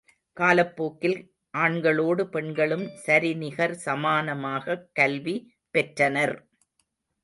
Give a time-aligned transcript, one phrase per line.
[0.37, 1.17] காலப்போக்கில்
[1.57, 5.37] ஆண்களோடு பெண்களும் சரிநிகர் சமானமாகக் கல்வி
[5.71, 6.37] பெற்றனர்.